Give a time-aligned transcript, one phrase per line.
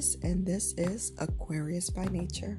[0.00, 2.58] And this is Aquarius by Nature.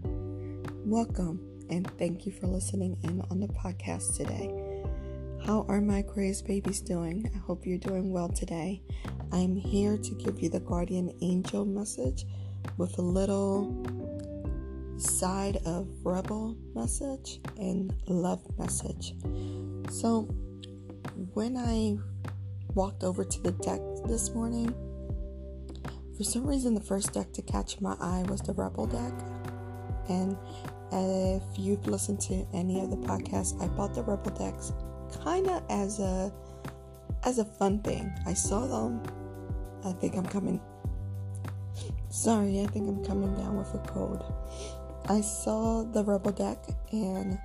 [0.85, 1.39] Welcome,
[1.71, 4.53] and thank you for listening in on the podcast today.
[5.43, 7.27] How are my Aquarius babies doing?
[7.33, 8.83] I hope you're doing well today.
[9.31, 12.25] I'm here to give you the guardian angel message
[12.77, 13.87] with a little
[14.97, 19.15] side of rebel message and love message.
[19.89, 20.25] So,
[21.33, 21.97] when I
[22.75, 24.75] walked over to the deck this morning,
[26.21, 29.11] for some reason, the first deck to catch my eye was the Rebel deck.
[30.07, 30.37] And
[30.91, 34.71] if you've listened to any of the podcasts, I bought the Rebel decks
[35.23, 36.31] kind of as a
[37.25, 38.13] as a fun thing.
[38.27, 39.01] I saw them.
[39.83, 40.61] I think I'm coming.
[42.09, 44.23] Sorry, I think I'm coming down with a cold.
[45.09, 47.39] I saw the Rebel deck and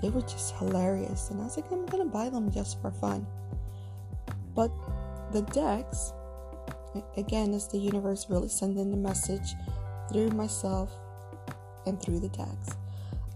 [0.00, 3.26] they were just hilarious, and I was like, I'm gonna buy them just for fun.
[4.54, 4.70] But
[5.30, 6.14] the decks
[7.16, 9.54] again, is the universe really sending the message
[10.12, 10.90] through myself
[11.86, 12.76] and through the decks.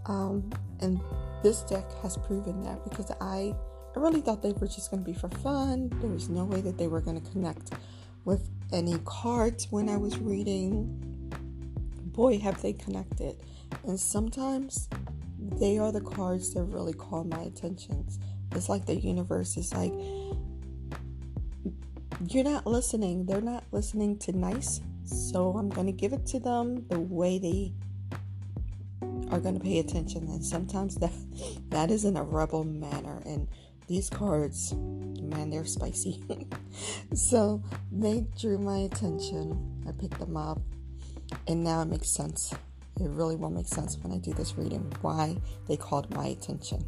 [0.06, 1.00] Um, and
[1.42, 3.54] this deck has proven that because I,
[3.94, 5.90] I really thought they were just going to be for fun.
[6.00, 7.72] There was no way that they were going to connect
[8.24, 11.30] with any cards when I was reading.
[12.06, 13.36] Boy, have they connected.
[13.84, 14.88] And sometimes
[15.38, 18.06] they are the cards that really call my attention.
[18.52, 19.92] It's like the universe is like,
[22.26, 23.26] you're not listening.
[23.26, 24.80] They're not listening to nice.
[25.04, 27.72] So I'm going to give it to them the way they
[29.30, 30.24] are going to pay attention.
[30.28, 31.12] And sometimes that
[31.70, 33.22] that is in a rebel manner.
[33.24, 33.48] And
[33.86, 36.22] these cards, man, they're spicy.
[37.14, 39.82] so they drew my attention.
[39.88, 40.60] I picked them up.
[41.46, 42.52] And now it makes sense.
[43.00, 45.36] It really will make sense when I do this reading why
[45.68, 46.84] they called my attention.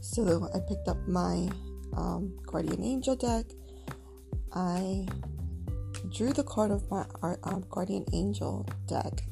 [0.00, 1.48] So I picked up my
[1.96, 3.46] um, Guardian Angel deck
[4.54, 5.06] I
[6.10, 7.04] drew the card of my
[7.42, 9.24] um, Guardian Angel deck,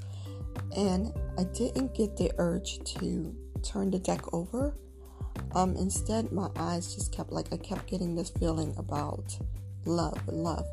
[0.77, 4.75] and I didn't get the urge to turn the deck over.
[5.55, 9.39] Um, instead, my eyes just kept like I kept getting this feeling about
[9.85, 10.67] love, love.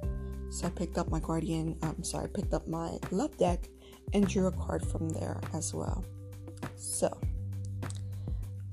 [0.50, 1.78] So I picked up my Guardian.
[1.84, 3.70] I'm um, sorry, I picked up my love deck
[4.14, 6.04] and drew a card from there as well.
[6.76, 7.16] So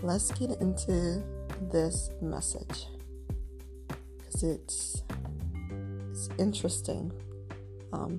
[0.01, 1.23] let's get into
[1.71, 2.87] this message
[4.17, 5.03] because it's
[6.17, 7.13] it's interesting
[7.93, 8.19] um,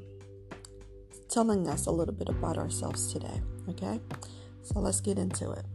[1.30, 3.42] telling us a little bit about ourselves today.
[3.70, 4.00] Okay,
[4.62, 5.66] so let's get into it.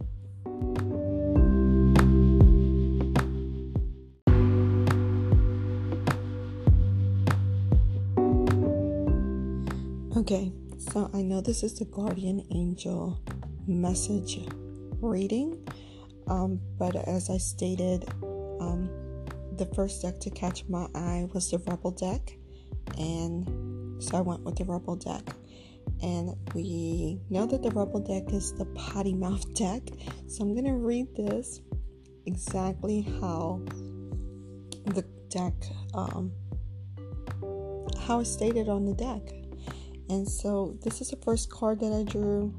[10.17, 13.21] Okay, so I know this is the guardian angel
[13.67, 14.47] message
[15.01, 15.69] reading,
[16.29, 18.05] um, but as I stated,
[18.61, 19.12] um,
[19.57, 22.37] the first deck to catch my eye was the Rebel deck,
[22.99, 25.35] and so I went with the Rebel deck.
[26.03, 29.83] And we know that the Rebel deck is the potty mouth deck,
[30.27, 31.61] so I'm gonna read this
[32.27, 33.63] exactly how
[34.87, 35.55] the deck,
[35.95, 36.33] um,
[38.07, 39.23] how it's stated on the deck.
[40.09, 42.55] And so this is the first card that I drew,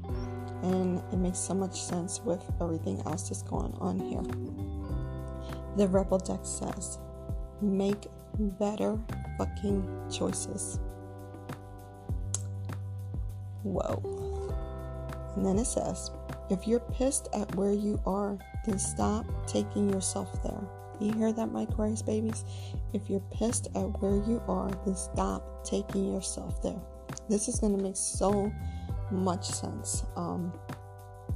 [0.62, 4.63] and it makes so much sense with everything else that's going on here.
[5.76, 6.98] The Rebel deck says,
[7.60, 8.06] make
[8.38, 8.98] better
[9.38, 10.78] fucking choices.
[13.62, 14.00] Whoa.
[15.36, 16.10] And then it says,
[16.50, 20.60] if you're pissed at where you are, then stop taking yourself there.
[21.00, 22.44] You hear that, my Aquarius babies?
[22.92, 26.80] If you're pissed at where you are, then stop taking yourself there.
[27.28, 28.52] This is going to make so
[29.10, 30.04] much sense.
[30.16, 30.52] Um,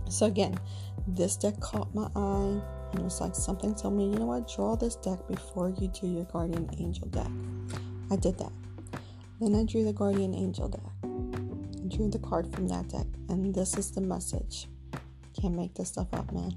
[0.09, 0.59] so, again,
[1.07, 2.61] this deck caught my eye.
[2.91, 5.89] And it was like something told me, you know what, draw this deck before you
[5.89, 7.31] do your guardian angel deck.
[8.11, 8.53] I did that.
[9.41, 10.81] Then I drew the guardian angel deck.
[11.05, 13.07] I drew the card from that deck.
[13.29, 14.67] And this is the message.
[15.41, 16.55] Can't make this stuff up, man.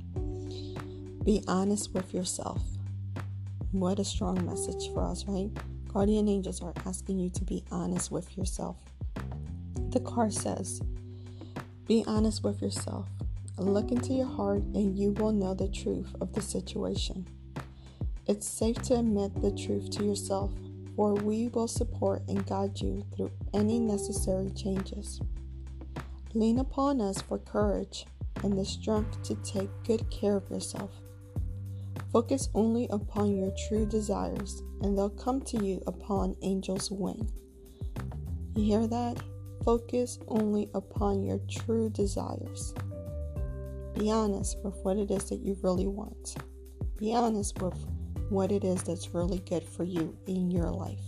[1.24, 2.62] Be honest with yourself.
[3.72, 5.50] What a strong message for us, right?
[5.94, 8.78] Guardian angels are asking you to be honest with yourself.
[9.90, 10.82] The card says,
[11.88, 13.08] Be honest with yourself.
[13.62, 17.28] Look into your heart and you will know the truth of the situation.
[18.26, 20.52] It's safe to admit the truth to yourself,
[20.96, 25.22] for we will support and guide you through any necessary changes.
[26.34, 28.08] Lean upon us for courage
[28.44, 30.90] and the strength to take good care of yourself.
[32.12, 37.32] Focus only upon your true desires, and they'll come to you upon angel's wing.
[38.56, 39.22] You hear that?
[39.64, 42.74] Focus only upon your true desires.
[44.02, 46.36] Be honest with what it is that you really want.
[46.98, 47.78] Be honest with
[48.30, 51.04] what it is that's really good for you in your life.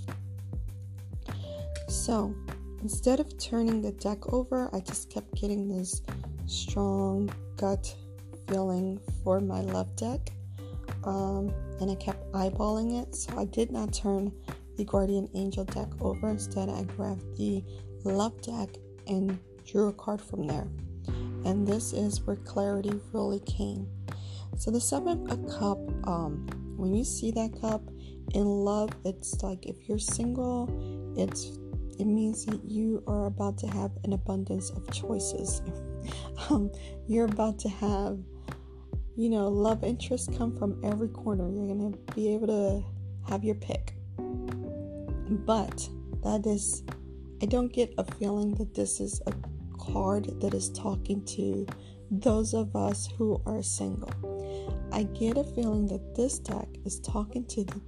[1.89, 2.35] So,
[2.83, 6.03] instead of turning the deck over, I just kept getting this
[6.45, 7.95] strong gut
[8.47, 10.29] feeling for my love deck.
[11.03, 11.51] Um,
[11.81, 13.15] and I kept eyeballing it.
[13.15, 14.31] So I did not turn
[14.77, 16.29] the Guardian Angel deck over.
[16.29, 17.63] Instead, I grabbed the
[18.03, 18.69] love deck
[19.07, 20.67] and drew a card from there.
[21.07, 23.87] And this is where clarity really came.
[24.57, 26.47] So the seven of cup, um,
[26.77, 27.81] when you see that cup
[28.33, 30.69] in love, it's like if you're single,
[31.17, 31.57] it's
[31.99, 35.61] it means that you are about to have an abundance of choices.
[36.49, 36.71] um,
[37.07, 38.19] you're about to have,
[39.15, 41.49] you know, love interests come from every corner.
[41.49, 42.83] You're gonna be able to
[43.29, 43.93] have your pick.
[44.17, 45.87] But
[46.23, 46.83] that is,
[47.41, 49.33] I don't get a feeling that this is a
[49.91, 51.65] card that is talking to
[52.11, 54.11] those of us who are single.
[54.91, 57.81] I get a feeling that this deck is talking to the,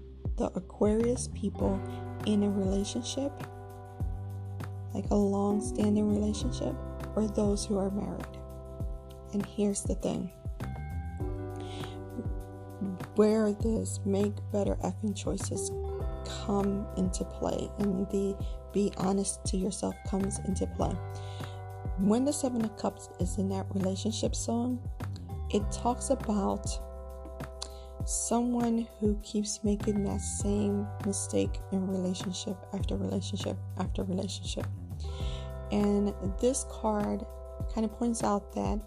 [0.55, 1.79] Aquarius people
[2.25, 3.31] in a relationship,
[4.93, 6.75] like a long standing relationship,
[7.15, 8.25] or those who are married.
[9.33, 10.29] And here's the thing
[13.15, 15.71] where this make better effing choices
[16.45, 18.35] come into play and the
[18.73, 20.91] be honest to yourself comes into play.
[21.97, 24.79] When the Seven of Cups is in that relationship zone,
[25.49, 26.67] it talks about
[28.05, 34.67] someone who keeps making that same mistake in relationship after relationship after relationship.
[35.71, 37.25] And this card
[37.73, 38.79] kind of points out that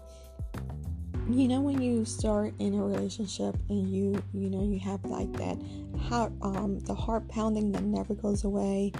[1.29, 5.31] you know when you start in a relationship and you you know you have like
[5.33, 5.57] that
[5.99, 8.91] heart um the heart pounding that never goes away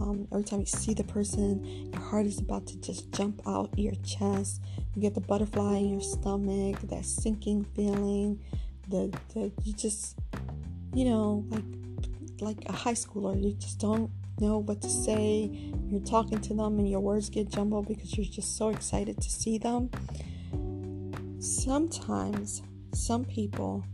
[0.00, 3.76] um, every time you see the person your heart is about to just jump out
[3.78, 4.62] your chest.
[4.94, 8.40] You get the butterfly in your stomach that sinking feeling
[8.88, 10.18] the, the you just
[10.94, 11.64] you know like
[12.40, 13.40] like a high schooler.
[13.42, 14.10] You just don't
[14.40, 15.50] know what to say.
[15.88, 19.30] You're talking to them and your words get jumbled because you're just so excited to
[19.30, 19.90] see them.
[21.40, 22.62] Sometimes
[22.92, 23.84] some people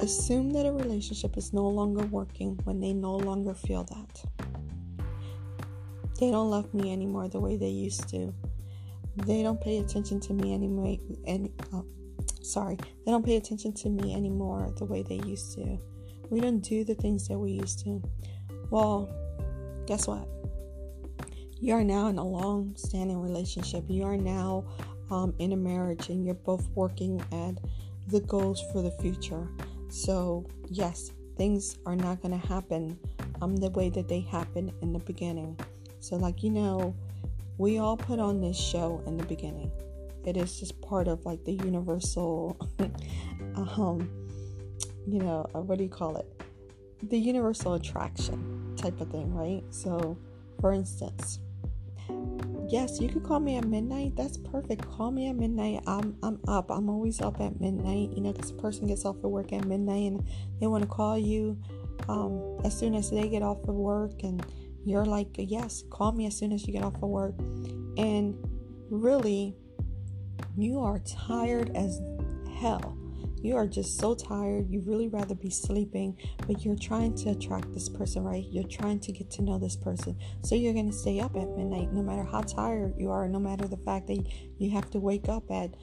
[0.00, 4.33] assume that a relationship is no longer working when they no longer feel that.
[6.24, 8.32] They don't love me anymore the way they used to.
[9.26, 10.96] They don't pay attention to me anymore.
[11.26, 11.84] And oh,
[12.40, 15.78] sorry, they don't pay attention to me anymore the way they used to.
[16.30, 18.02] We don't do the things that we used to.
[18.70, 19.14] Well,
[19.86, 20.26] guess what?
[21.60, 23.84] You are now in a long standing relationship.
[23.88, 24.64] You are now
[25.10, 27.58] um, in a marriage and you're both working at
[28.08, 29.46] the goals for the future.
[29.90, 32.98] So, yes, things are not going to happen
[33.42, 35.58] um, the way that they happened in the beginning.
[36.04, 36.94] So, like, you know,
[37.56, 39.72] we all put on this show in the beginning.
[40.26, 42.58] It is just part of like the universal,
[43.56, 44.10] um,
[45.08, 46.26] you know, uh, what do you call it?
[47.04, 49.62] The universal attraction type of thing, right?
[49.70, 50.18] So,
[50.60, 51.38] for instance,
[52.68, 54.14] yes, you could call me at midnight.
[54.14, 54.86] That's perfect.
[54.90, 55.84] Call me at midnight.
[55.86, 56.70] I'm I'm up.
[56.70, 58.10] I'm always up at midnight.
[58.14, 60.26] You know, because a person gets off of work at midnight and
[60.60, 61.58] they want to call you
[62.10, 64.44] um, as soon as they get off of work, and
[64.84, 67.34] you're like, yes, call me as soon as you get off of work.
[67.96, 68.36] And
[68.90, 69.56] really,
[70.56, 72.00] you are tired as
[72.58, 72.98] hell
[73.44, 76.16] you are just so tired, you really rather be sleeping,
[76.46, 78.46] but you're trying to attract this person, right?
[78.48, 80.16] You're trying to get to know this person.
[80.42, 83.38] So you're going to stay up at midnight no matter how tired you are, no
[83.38, 84.26] matter the fact that
[84.56, 85.74] you have to wake up at,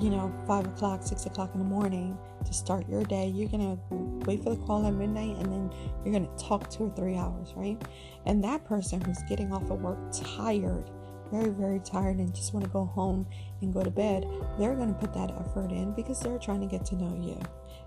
[0.00, 3.28] you know, five o'clock, six o'clock in the morning to start your day.
[3.28, 5.70] You're to wait for the call at midnight and then
[6.04, 7.80] you're to talk two or three hours, right?
[8.24, 10.90] And that person who's getting off of work tired
[11.30, 13.26] very, very tired and just want to go home
[13.62, 14.26] and go to bed,
[14.58, 17.40] they're to put that effort in because they're trying to get to know you.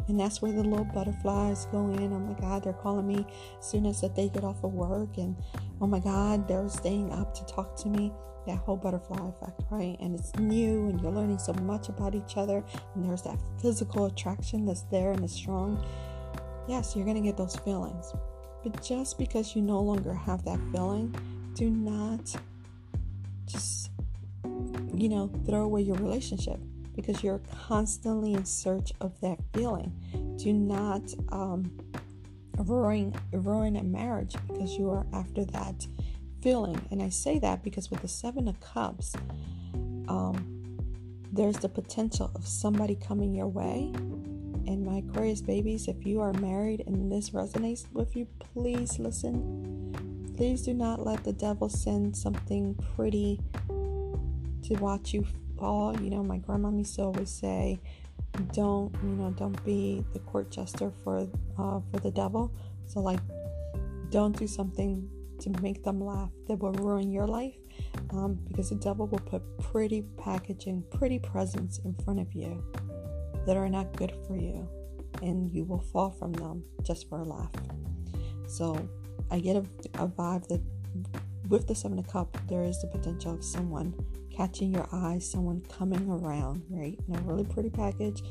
[0.08, 2.14] And that's where the little butterflies go in.
[2.14, 3.26] Oh my God, they're calling me
[3.60, 5.18] as soon as that they get off of work.
[5.18, 5.36] And
[5.82, 8.12] oh my God, they're staying up to talk to me.
[8.48, 9.98] That whole butterfly effect, right?
[10.00, 12.64] And it's new and you're learning so much about each other.
[12.96, 15.86] And there's that physical attraction that's there and is strong.
[16.68, 18.14] Yes, you're to get those feelings.
[18.64, 21.16] But just because you no longer have that feeling,
[21.56, 22.36] do not
[23.46, 23.92] just,
[24.94, 26.60] you know, throw away your relationship
[26.96, 30.36] because you're constantly in search of that feeling.
[30.38, 31.72] Do not um,
[32.58, 35.88] ruin, ruin a marriage because you are after that
[36.42, 36.82] feeling.
[36.92, 39.16] And I say that because with the Seven of Cups,
[40.08, 40.78] um,
[41.32, 43.92] there's the potential of somebody coming your way.
[44.68, 49.80] And my Aquarius babies, if you are married and this resonates with you, please listen
[50.40, 55.26] Please do not let the devil send something pretty to watch you
[55.58, 56.00] fall.
[56.00, 57.78] You know, my grandma used to always say,
[58.54, 61.28] "Don't, you know, don't be the court jester for
[61.58, 62.54] uh, for the devil."
[62.88, 63.20] So, like,
[64.12, 65.10] don't do something
[65.42, 67.56] to make them laugh that will ruin your life
[68.12, 72.64] um, because the devil will put pretty packaging, pretty presents in front of you
[73.46, 74.68] that are not good for you,
[75.22, 77.52] and you will fall from them just for a laugh.
[78.48, 78.78] So
[79.32, 79.66] I get a,
[79.96, 80.62] a vibe that
[81.50, 83.94] with the Seven of Cup, there is the potential of someone
[84.36, 86.98] catching your eye, someone coming around, right?
[87.08, 88.24] In a really pretty package.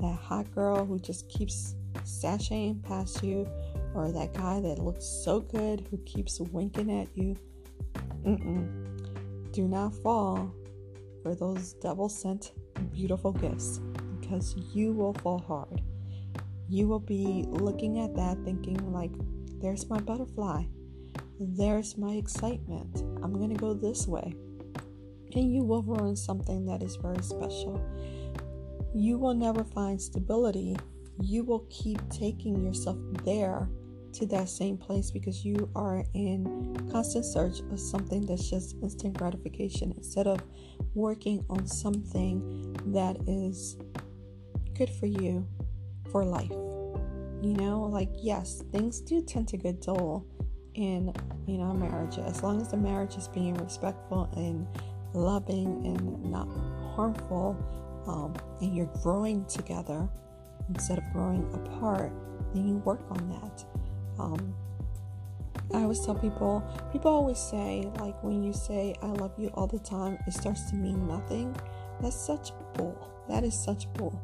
[0.00, 1.74] That hot girl who just keeps
[2.04, 3.46] sashaying past you,
[3.94, 7.36] or that guy that looks so good who keeps winking at you.
[8.24, 9.52] Mm-mm.
[9.52, 10.54] Do not fall
[11.22, 12.52] for those devil sent
[12.92, 13.80] beautiful gifts
[14.20, 15.82] because you will fall hard.
[16.68, 19.10] You will be looking at that thinking, like,
[19.60, 20.64] there's my butterfly.
[21.40, 23.02] There's my excitement.
[23.22, 24.34] I'm going to go this way.
[25.34, 27.82] And you will ruin something that is very special.
[28.94, 30.76] You will never find stability.
[31.20, 33.68] You will keep taking yourself there
[34.12, 39.16] to that same place because you are in constant search of something that's just instant
[39.16, 40.40] gratification instead of
[40.94, 43.76] working on something that is
[44.74, 45.46] good for you
[46.10, 46.50] for life.
[46.50, 50.26] You know, like, yes, things do tend to get dull
[50.74, 51.12] in,
[51.46, 54.66] you know, marriage as long as the marriage is being respectful and
[55.14, 56.48] loving and not
[56.94, 57.56] harmful,
[58.06, 60.08] um, and you're growing together
[60.68, 62.12] instead of growing apart,
[62.54, 63.64] then you work on that.
[64.20, 64.54] Um,
[65.72, 66.62] I always tell people,
[66.92, 70.68] people always say, like, when you say, I love you all the time, it starts
[70.70, 71.56] to mean nothing.
[72.00, 72.96] That's such bull.
[73.28, 74.20] That is such bull.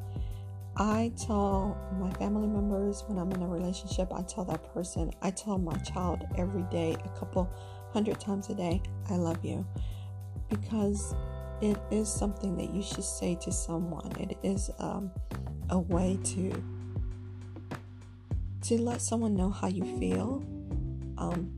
[0.77, 5.31] I tell my family members when I'm in a relationship, I tell that person, I
[5.31, 7.49] tell my child every day, a couple
[7.93, 9.67] hundred times a day, I love you.
[10.51, 11.15] Because
[11.63, 14.13] it is something that you should say to someone.
[14.21, 15.11] It is um,
[15.71, 16.76] a way to
[18.67, 20.43] to let someone know how you feel
[21.19, 21.53] um,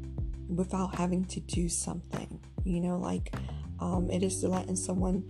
[0.55, 2.39] without having to do something.
[2.65, 3.35] You know, like
[3.81, 5.25] um, it is to letting someone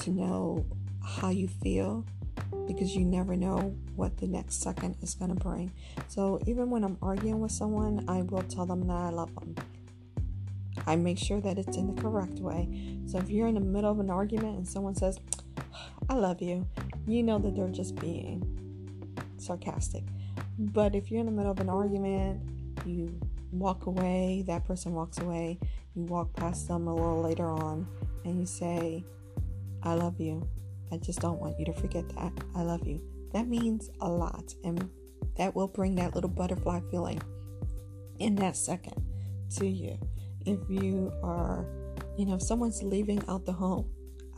[0.00, 0.66] to know
[1.02, 2.04] how you feel
[2.66, 5.72] because you never know what the next second is going to bring.
[6.08, 9.54] So even when I'm arguing with someone, I will tell them that I love them.
[10.86, 12.98] I make sure that it's in the correct way.
[13.06, 15.18] So if you're in the middle of an argument and someone says,
[16.10, 16.66] I love you,
[17.06, 18.44] you know that they're just being
[19.38, 20.04] sarcastic.
[20.58, 22.40] But if you're in the middle of an argument,
[22.84, 23.18] you
[23.52, 25.58] walk away, that person walks away,
[25.94, 27.86] you walk past them a little later on,
[28.24, 29.04] and you say,
[29.82, 30.46] I love you.
[30.90, 32.32] I just don't want you to forget that.
[32.54, 33.00] I love you.
[33.32, 34.90] That means a lot, and
[35.36, 37.20] that will bring that little butterfly feeling
[38.18, 39.02] in that second
[39.56, 39.98] to you.
[40.44, 41.66] If you are,
[42.18, 43.88] you know, someone's leaving out the home,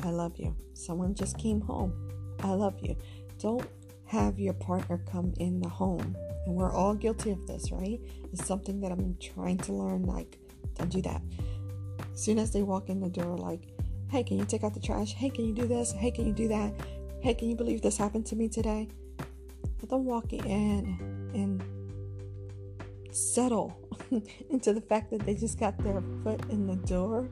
[0.03, 0.55] I love you.
[0.75, 1.93] Someone just came home,
[2.41, 2.97] I love you.
[3.39, 3.67] Don't
[4.07, 6.17] have your partner come in the home.
[6.47, 8.01] And we're all guilty of this, right?
[8.33, 10.03] It's something that I'm trying to learn.
[10.03, 10.39] Like,
[10.75, 11.23] don't do that.
[12.13, 13.63] As soon as they walk in the door, like,
[14.11, 15.15] hey, can you take out the trash?
[15.15, 15.93] Hey, can you do this?
[15.93, 16.73] Hey, can you do that?
[17.21, 18.89] Hey, can you believe this happened to me today?
[19.81, 21.63] Let them walk in and
[23.11, 23.79] settle
[24.51, 27.29] into the fact that they just got their foot in the door.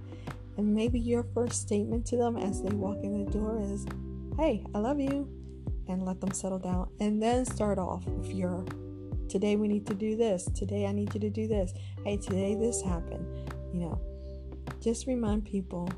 [0.56, 3.86] And maybe your first statement to them as they walk in the door is,
[4.38, 5.41] hey, I love you
[5.88, 8.64] and let them settle down and then start off with your
[9.28, 10.44] today we need to do this.
[10.54, 11.72] Today i need you to do this.
[12.04, 13.26] Hey today this happened.
[13.72, 14.00] You know
[14.80, 15.88] just remind people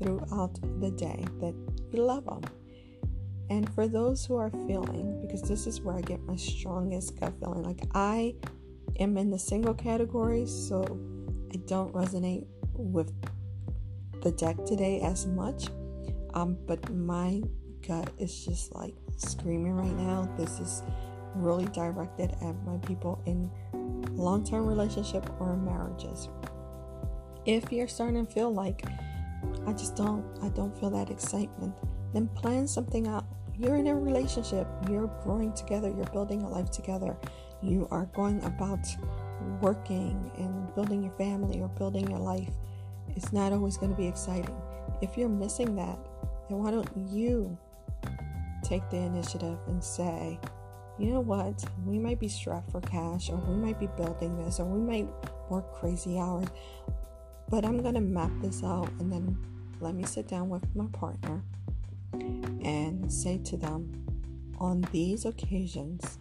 [0.00, 1.54] throughout the day that
[1.92, 2.42] you love them.
[3.50, 7.32] And for those who are feeling because this is where i get my strongest gut
[7.40, 8.34] feeling like i
[8.98, 10.82] am in the single category so
[11.52, 13.10] i don't resonate with
[14.22, 15.68] the deck today as much
[16.34, 17.42] um, but my
[17.88, 20.28] gut is just like screaming right now.
[20.36, 20.82] This is
[21.34, 23.50] really directed at my people in
[24.14, 26.28] long term relationship or marriages.
[27.46, 28.84] If you're starting to feel like
[29.66, 31.74] I just don't I don't feel that excitement,
[32.12, 33.24] then plan something out.
[33.58, 37.16] You're in a relationship, you're growing together, you're building a life together.
[37.62, 38.86] You are going about
[39.60, 42.50] working and building your family or building your life.
[43.16, 44.54] It's not always going to be exciting.
[45.02, 45.98] If you're missing that,
[46.48, 47.58] then why don't you
[48.68, 50.38] take the initiative and say,
[50.98, 54.60] you know what, we might be strapped for cash, or we might be building this,
[54.60, 55.08] or we might
[55.48, 56.48] work crazy hours,
[57.48, 59.36] but I'm gonna map this out and then
[59.80, 61.42] let me sit down with my partner
[62.12, 64.04] and say to them,
[64.58, 66.18] on these occasions,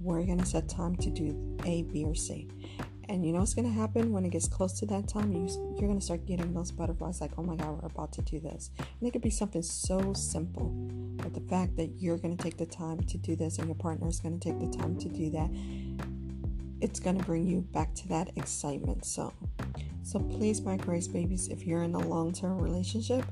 [0.00, 2.48] we're gonna set time to do A, B, or C.
[3.08, 5.32] And you know what's going to happen when it gets close to that time?
[5.32, 5.46] You,
[5.78, 8.40] you're going to start getting those butterflies like, oh my God, we're about to do
[8.40, 8.70] this.
[8.78, 10.70] And it could be something so simple.
[11.16, 13.74] But the fact that you're going to take the time to do this and your
[13.76, 15.50] partner is going to take the time to do that,
[16.80, 19.32] it's going to bring you back to that excitement So,
[20.02, 23.24] So, please, my grace babies, if you're in a long term relationship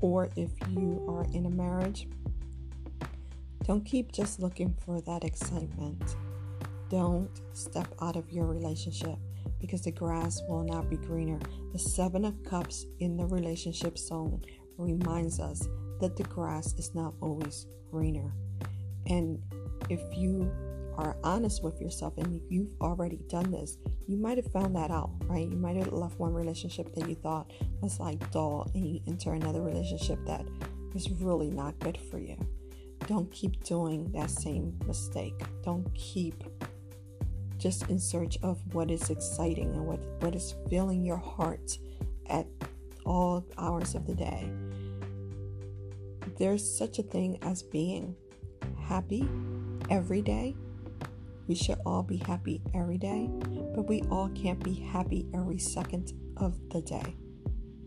[0.00, 2.08] or if you are in a marriage,
[3.64, 6.16] don't keep just looking for that excitement.
[6.88, 9.16] Don't step out of your relationship
[9.60, 11.40] because the grass will not be greener.
[11.72, 14.42] The Seven of Cups in the relationship zone
[14.78, 15.68] reminds us
[16.00, 18.32] that the grass is not always greener.
[19.06, 19.42] And
[19.88, 20.50] if you
[20.96, 25.10] are honest with yourself and you've already done this, you might have found that out,
[25.26, 25.48] right?
[25.48, 29.32] You might have left one relationship that you thought was like dull and you enter
[29.32, 30.46] another relationship that
[30.94, 32.36] is really not good for you.
[33.06, 35.40] Don't keep doing that same mistake.
[35.62, 36.42] Don't keep
[37.66, 41.76] just in search of what is exciting and what, what is filling your heart
[42.26, 42.46] at
[43.04, 44.48] all hours of the day.
[46.38, 48.14] There's such a thing as being
[48.78, 49.28] happy
[49.90, 50.54] every day
[51.48, 53.28] we should all be happy every day,
[53.74, 57.16] but we all can't be happy every second of the day.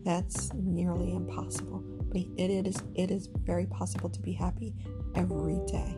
[0.02, 1.82] That's nearly impossible.
[2.10, 4.74] But it is it is very possible to be happy
[5.14, 5.96] every day.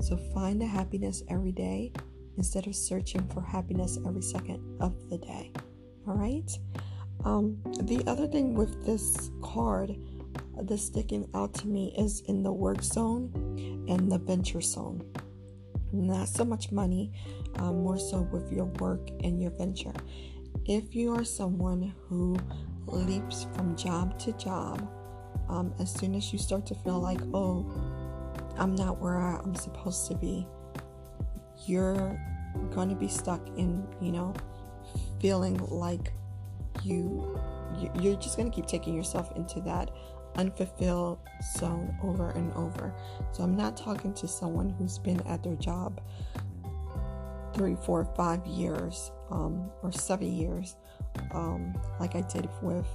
[0.00, 1.92] So find the happiness every day
[2.36, 5.52] instead of searching for happiness every second of the day.
[6.06, 6.50] All right.
[7.24, 9.96] Um, the other thing with this card
[10.62, 13.30] that's sticking out to me is in the work zone
[13.88, 15.02] and the venture zone
[15.92, 17.12] not so much money,
[17.56, 19.92] um, more so with your work and your venture.
[20.66, 22.36] If you are someone who
[22.86, 24.88] leaps from job to job,
[25.48, 27.70] um, as soon as you start to feel like, oh,
[28.56, 30.46] I'm not where I'm supposed to be,
[31.66, 32.20] you're
[32.70, 34.34] going to be stuck in, you know,
[35.20, 36.12] feeling like
[36.82, 37.38] you
[38.00, 39.90] you're just going to keep taking yourself into that
[40.36, 41.18] unfulfilled
[41.56, 42.92] zone over and over.
[43.32, 46.00] So I'm not talking to someone who's been at their job
[47.54, 50.76] three, four, five years um, or seven years,
[51.32, 52.86] um, like I did with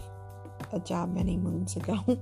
[0.72, 2.00] a job many moons ago.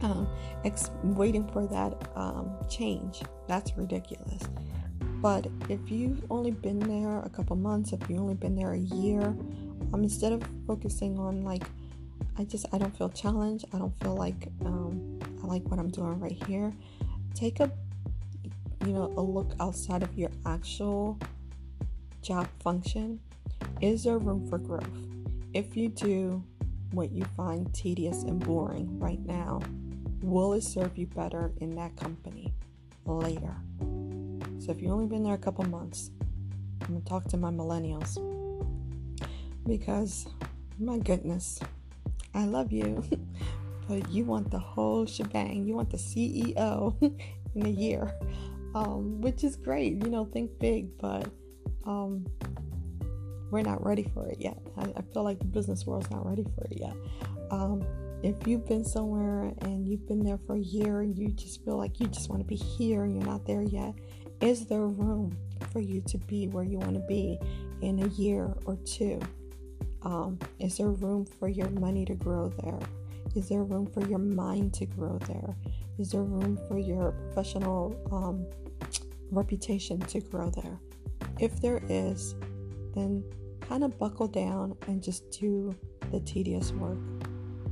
[0.00, 0.28] um,
[0.64, 3.22] ex- waiting for that um, change.
[3.48, 4.42] That's ridiculous.
[5.20, 8.78] But if you've only been there a couple months, if you've only been there a
[8.78, 9.22] year,
[9.92, 11.62] um, instead of focusing on like
[12.38, 13.64] I just I don't feel challenged.
[13.72, 16.72] I don't feel like um, I like what I'm doing right here.
[17.34, 17.70] Take a
[18.84, 21.18] you know a look outside of your actual
[22.22, 23.20] job function.
[23.80, 24.84] Is there room for growth?
[25.54, 26.42] If you do
[26.92, 29.60] what you find tedious and boring right now,
[30.22, 32.52] will it serve you better in that company
[33.06, 33.56] later?
[34.66, 36.10] So if you've only been there a couple months,
[36.80, 38.18] I'm gonna talk to my millennials
[39.64, 40.26] because
[40.80, 41.60] my goodness,
[42.34, 43.00] I love you,
[43.88, 45.68] but you want the whole shebang.
[45.68, 47.00] You want the CEO
[47.54, 48.12] in a year,
[48.74, 50.02] um, which is great.
[50.02, 51.28] You know, think big, but
[51.84, 52.26] um,
[53.52, 54.58] we're not ready for it yet.
[54.76, 56.96] I, I, feel like the business world's not ready for it yet.
[57.52, 57.86] Um,
[58.24, 61.76] if you've been somewhere and you've been there for a year and you just feel
[61.76, 63.94] like you just want to be here and you're not there yet,
[64.40, 65.36] is there room
[65.72, 67.38] for you to be where you want to be
[67.80, 69.20] in a year or two?
[70.02, 72.80] Um, is there room for your money to grow there?
[73.34, 75.56] Is there room for your mind to grow there?
[75.98, 78.46] Is there room for your professional um,
[79.30, 80.78] reputation to grow there?
[81.40, 82.34] If there is,
[82.94, 83.24] then
[83.60, 85.74] kind of buckle down and just do
[86.12, 86.98] the tedious work.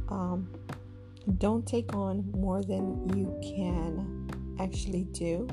[0.08, 0.50] Um,
[1.38, 5.48] don't take on more than you can actually do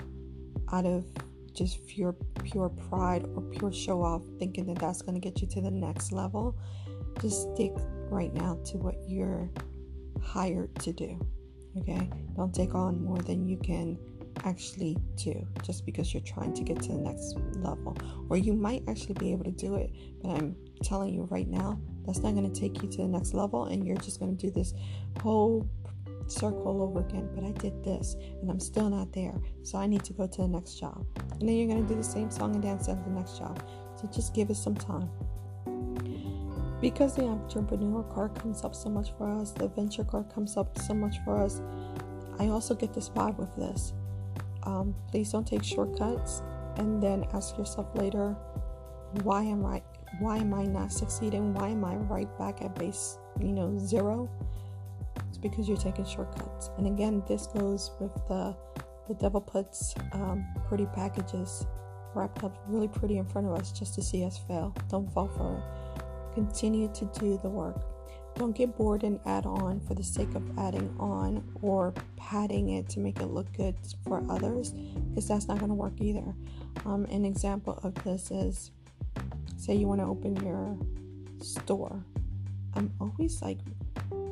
[0.72, 1.06] out of
[1.54, 5.48] just pure pure pride or pure show off thinking that that's going to get you
[5.48, 6.58] to the next level
[7.22, 7.74] just stick
[8.10, 9.50] right now to what you're
[10.22, 11.20] hired to do
[11.78, 12.10] okay?
[12.36, 13.98] Don't take on more than you can
[14.46, 17.98] actually do just because you're trying to get to the next level.
[18.30, 21.80] Or you might actually be able to do it but i'm telling you right now
[22.06, 24.48] that's not going to take you to the next level and you're just going to
[24.48, 24.74] do this
[25.22, 25.70] whole
[26.32, 29.40] circle over again, but I did this and I'm still not there.
[29.64, 31.06] So I need to go to the next job.
[31.40, 33.62] And then you're going to do the same song and dance at the next job.
[33.96, 35.10] So just give it some time.
[36.80, 40.78] Because the entrepreneur card comes up so much for us, the venture card comes up
[40.80, 41.62] so much for us,
[42.40, 43.94] I also get this vibe with this.
[44.64, 46.42] Um, please don't take shortcuts
[46.78, 48.36] and then ask yourself later,
[49.24, 49.84] why am I
[50.20, 51.54] why am I not succeeding?
[51.54, 54.30] Why am I right back at base, you know, zero?
[55.42, 56.70] Because you're taking shortcuts.
[56.78, 58.56] And again, this goes with the
[59.08, 61.66] the devil puts um, pretty packages
[62.14, 64.74] wrapped up really pretty in front of us just to see us fail.
[64.90, 66.34] Don't fall for it.
[66.36, 67.82] Continue to do the work.
[68.38, 72.88] don't get bored and add on for the sake of adding on or padding it
[72.90, 73.76] to make it look good
[74.08, 74.72] for others
[75.10, 76.34] because that's not going to work either.
[76.86, 78.72] Um, an example of this is
[79.58, 80.78] say you want to open your
[81.42, 82.04] store.
[82.76, 83.60] I'm always like,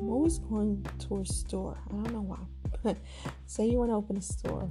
[0.00, 1.78] I'm always going to a store.
[1.88, 2.38] I don't know why,
[2.82, 2.96] but
[3.46, 4.68] say you want to open a store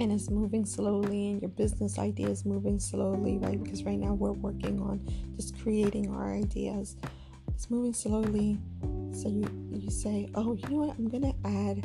[0.00, 3.62] and it's moving slowly and your business idea is moving slowly, right?
[3.62, 5.00] Because right now we're working on
[5.36, 6.96] just creating our ideas.
[7.48, 8.58] It's moving slowly.
[9.12, 10.98] So you you say, oh, you know what?
[10.98, 11.84] I'm gonna add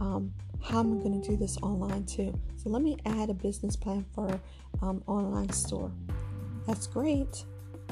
[0.00, 2.38] um, how I'm gonna do this online too.
[2.56, 4.40] So let me add a business plan for
[4.82, 5.90] um, online store.
[6.66, 7.44] That's great.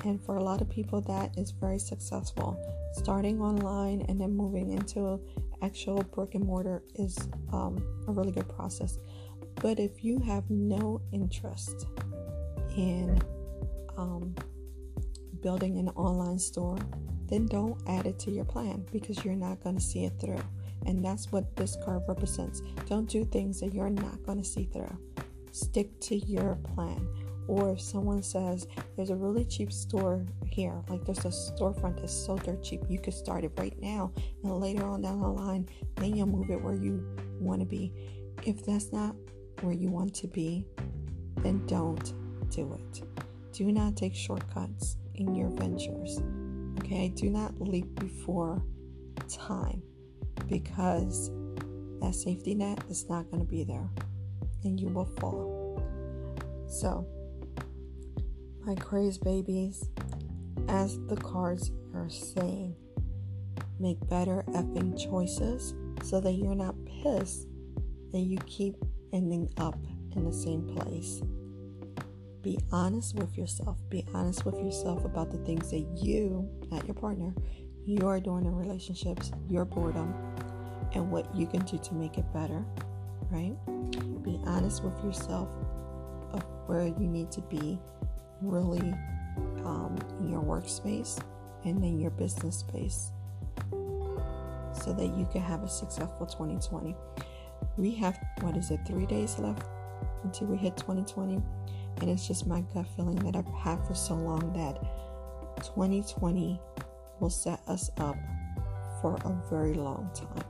[0.04, 2.58] And for a lot of people, that is very successful.
[2.92, 5.20] Starting online and then moving into
[5.62, 7.16] actual brick and mortar is
[7.52, 8.98] um, a really good process.
[9.56, 11.86] But if you have no interest
[12.76, 13.20] in
[13.96, 14.34] um,
[15.42, 16.78] building an online store,
[17.26, 20.42] then don't add it to your plan because you're not going to see it through.
[20.86, 22.60] And that's what this card represents.
[22.88, 24.96] Don't do things that you're not going to see through.
[25.52, 27.06] Stick to your plan.
[27.48, 32.12] Or if someone says there's a really cheap store here, like there's a storefront that's
[32.12, 35.68] so dirt cheap, you could start it right now, and later on down the line,
[35.96, 37.04] then you'll move it where you
[37.40, 37.92] want to be.
[38.44, 39.14] If that's not
[39.60, 40.66] where you want to be,
[41.38, 42.14] then don't
[42.50, 43.02] do it.
[43.52, 46.20] Do not take shortcuts in your ventures.
[46.78, 48.62] Okay, do not leap before
[49.28, 49.82] time
[50.48, 51.30] because
[52.00, 53.88] that safety net is not going to be there
[54.64, 55.82] and you will fall.
[56.68, 57.06] So,
[58.64, 59.88] my crazed babies,
[60.68, 62.76] as the cards are saying,
[63.80, 67.48] make better effing choices so that you're not pissed
[68.12, 68.76] that you keep
[69.12, 69.78] ending up
[70.14, 71.22] in the same place.
[72.42, 73.78] Be honest with yourself.
[73.88, 77.34] Be honest with yourself about the things that you, not your partner,
[77.84, 80.14] you are doing in relationships, your boredom,
[80.94, 82.64] and what you can do to make it better,
[83.30, 83.54] right?
[84.22, 85.48] Be honest with yourself
[86.32, 87.78] of where you need to be
[88.42, 88.94] really
[89.64, 91.22] um, in your workspace
[91.64, 93.12] and in your business space
[93.70, 96.94] so that you can have a successful 2020
[97.76, 99.66] we have what is it three days left
[100.24, 101.40] until we hit 2020
[102.00, 104.80] and it's just my gut feeling that i've had for so long that
[105.62, 106.58] 2020
[107.20, 108.16] will set us up
[109.00, 110.44] for a very long time.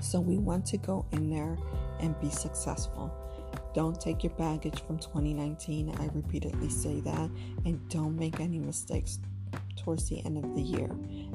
[0.00, 1.58] So we want to go in there
[2.00, 3.12] and be successful
[3.78, 7.30] don't take your baggage from 2019 i repeatedly say that
[7.64, 9.20] and don't make any mistakes
[9.76, 10.90] towards the end of the year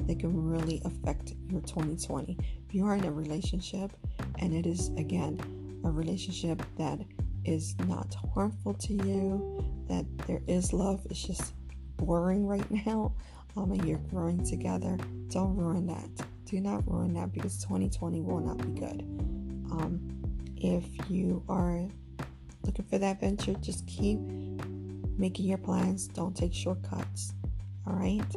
[0.06, 2.36] that can really affect your 2020
[2.68, 3.90] if you are in a relationship
[4.40, 5.40] and it is again
[5.84, 6.98] a relationship that
[7.44, 11.54] is not harmful to you, that there is love, it's just
[11.96, 13.14] boring right now,
[13.56, 14.96] um, and you're growing together,
[15.28, 16.26] don't ruin that.
[16.46, 19.02] Do not ruin that because 2020 will not be good.
[19.70, 20.00] Um,
[20.56, 21.88] if you are
[22.64, 24.18] looking for that venture, just keep
[25.16, 26.08] making your plans.
[26.08, 27.32] Don't take shortcuts.
[27.86, 28.34] All right.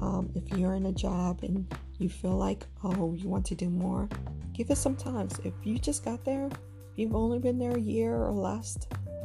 [0.00, 3.70] Um, if you're in a job and you feel like, oh, you want to do
[3.70, 4.08] more,
[4.52, 5.28] give it some time.
[5.44, 6.50] If you just got there,
[6.96, 8.78] you've only been there a year or less,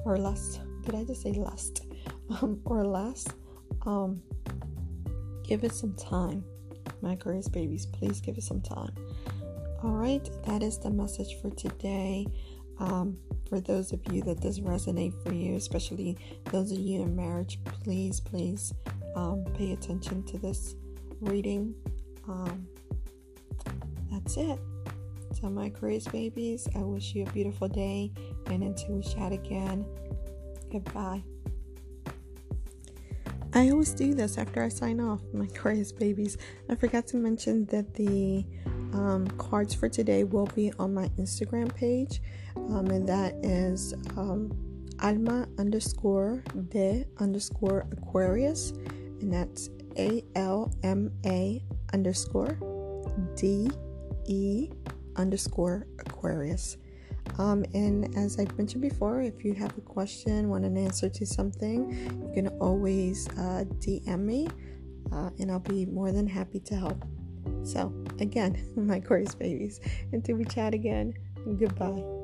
[0.06, 1.72] or less, did I just say less?
[2.42, 3.28] Um, or less,
[3.86, 4.22] um,
[5.44, 6.46] give it some time.
[7.02, 8.96] My crazed babies, please give it some time.
[9.84, 12.26] All right, that is the message for today.
[12.80, 13.18] Um,
[13.52, 16.18] for those of you that does resonate for you, especially
[16.52, 18.74] those of you in marriage, please, please
[19.18, 20.76] um, pay attention to this
[21.20, 21.76] reading.
[22.30, 22.66] Um,
[24.10, 24.58] that's it.
[25.34, 28.14] So, my crazed babies, I wish you a beautiful day.
[28.46, 29.86] And until we chat again,
[30.72, 31.22] goodbye.
[33.54, 36.38] I always do this after I sign off, my crazed babies.
[36.70, 38.46] I forgot to mention that the
[38.94, 42.22] um, cards for today will be on my Instagram page,
[42.56, 44.52] um, and that is um,
[45.02, 48.72] Alma underscore de underscore Aquarius,
[49.22, 52.58] and that's A L M A underscore
[53.36, 53.70] D
[54.26, 54.70] E
[55.16, 56.78] underscore Aquarius.
[57.38, 61.26] Um, and as I've mentioned before, if you have a question, want an answer to
[61.26, 64.48] something, you can always uh, DM me
[65.12, 67.04] uh, and I'll be more than happy to help.
[67.64, 69.80] So, again, my Aquarius babies,
[70.12, 71.14] until we chat again,
[71.58, 72.21] goodbye.